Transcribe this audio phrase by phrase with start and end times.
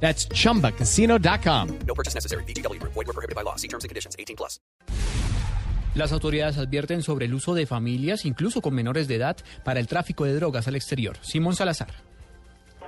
[0.00, 1.68] That's chumbacasino.com.
[1.86, 2.44] No purchase necessary.
[2.44, 2.80] BGW.
[2.82, 3.56] Void were prohibited by law.
[3.56, 4.14] See terms and conditions.
[4.18, 4.60] 18 plus.
[5.96, 9.86] Las autoridades advierten sobre el uso de familias, incluso con menores de edad, para el
[9.86, 11.16] tráfico de drogas al exterior.
[11.22, 11.88] Simón Salazar.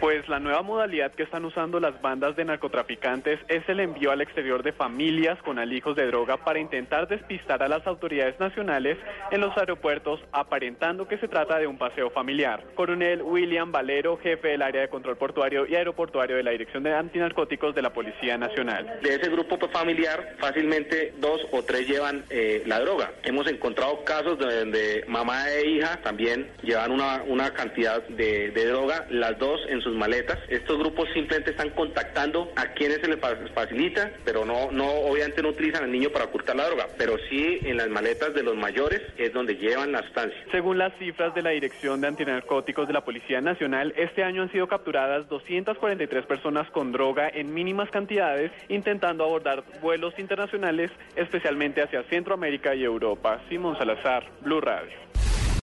[0.00, 4.20] Pues la nueva modalidad que están usando las bandas de narcotraficantes es el envío al
[4.20, 8.98] exterior de familias con alijos de droga para intentar despistar a las autoridades nacionales
[9.30, 12.62] en los aeropuertos, aparentando que se trata de un paseo familiar.
[12.74, 16.94] Coronel William Valero, jefe del área de control portuario y aeroportuario de la Dirección de
[16.94, 19.00] Antinarcóticos de la Policía Nacional.
[19.02, 23.12] De ese grupo familiar, fácilmente dos o tres llevan eh, la droga.
[23.22, 29.06] Hemos encontrado casos donde mamá e hija también llevan una, una cantidad de, de droga,
[29.10, 30.38] las dos en sus maletas.
[30.48, 33.20] Estos grupos simplemente están contactando a quienes se les
[33.54, 37.60] facilita, pero no, no, obviamente no utilizan al niño para ocultar la droga, pero sí
[37.62, 40.38] en las maletas de los mayores es donde llevan la sustancia.
[40.50, 44.50] Según las cifras de la Dirección de Antinarcóticos de la Policía Nacional, este año han
[44.50, 52.02] sido capturadas 243 personas con droga en mínimas cantidades, intentando abordar vuelos internacionales, especialmente hacia
[52.04, 53.40] Centroamérica y Europa.
[53.48, 55.15] Simón Salazar, Blue Radio.